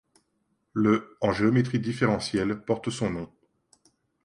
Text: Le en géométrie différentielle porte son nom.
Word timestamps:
Le 0.73 1.15
en 1.21 1.31
géométrie 1.31 1.77
différentielle 1.79 2.63
porte 2.65 2.89
son 2.89 3.11
nom. 3.11 3.31